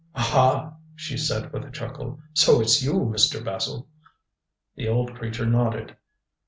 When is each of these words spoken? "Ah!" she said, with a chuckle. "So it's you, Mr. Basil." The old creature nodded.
"Ah!" 0.15 0.77
she 0.95 1.15
said, 1.15 1.53
with 1.53 1.63
a 1.63 1.69
chuckle. 1.69 2.19
"So 2.33 2.59
it's 2.59 2.81
you, 2.81 2.93
Mr. 2.93 3.45
Basil." 3.45 3.87
The 4.75 4.87
old 4.87 5.13
creature 5.13 5.45
nodded. 5.45 5.95